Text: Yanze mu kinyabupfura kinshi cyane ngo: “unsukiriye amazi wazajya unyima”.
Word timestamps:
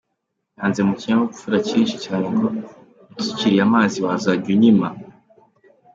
Yanze 0.57 0.81
mu 0.87 0.93
kinyabupfura 1.01 1.57
kinshi 1.67 1.95
cyane 2.05 2.25
ngo: 2.33 2.47
“unsukiriye 3.17 3.61
amazi 3.67 3.97
wazajya 4.05 4.49
unyima”. 4.55 4.87